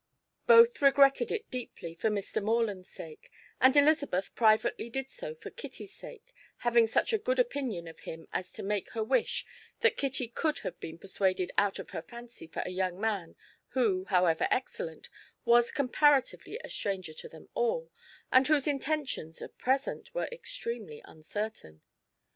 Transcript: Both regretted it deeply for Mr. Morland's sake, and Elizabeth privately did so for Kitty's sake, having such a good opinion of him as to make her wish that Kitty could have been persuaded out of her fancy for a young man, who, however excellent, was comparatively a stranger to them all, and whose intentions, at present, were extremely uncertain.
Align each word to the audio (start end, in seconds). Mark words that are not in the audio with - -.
Both 0.47 0.81
regretted 0.81 1.29
it 1.31 1.51
deeply 1.51 1.93
for 1.93 2.09
Mr. 2.09 2.41
Morland's 2.41 2.89
sake, 2.89 3.29
and 3.59 3.77
Elizabeth 3.77 4.33
privately 4.33 4.89
did 4.89 5.11
so 5.11 5.35
for 5.35 5.51
Kitty's 5.51 5.93
sake, 5.93 6.33
having 6.57 6.87
such 6.87 7.13
a 7.13 7.19
good 7.19 7.37
opinion 7.37 7.87
of 7.87 7.99
him 7.99 8.27
as 8.33 8.51
to 8.53 8.63
make 8.63 8.89
her 8.93 9.03
wish 9.03 9.45
that 9.81 9.97
Kitty 9.97 10.27
could 10.27 10.57
have 10.65 10.79
been 10.79 10.97
persuaded 10.97 11.51
out 11.55 11.77
of 11.77 11.91
her 11.91 12.01
fancy 12.01 12.47
for 12.47 12.61
a 12.63 12.69
young 12.69 12.99
man, 12.99 13.35
who, 13.73 14.05
however 14.05 14.47
excellent, 14.49 15.07
was 15.45 15.69
comparatively 15.69 16.57
a 16.63 16.69
stranger 16.71 17.13
to 17.13 17.29
them 17.29 17.49
all, 17.53 17.91
and 18.31 18.47
whose 18.47 18.65
intentions, 18.65 19.39
at 19.39 19.55
present, 19.59 20.15
were 20.15 20.27
extremely 20.31 21.03
uncertain. 21.05 21.83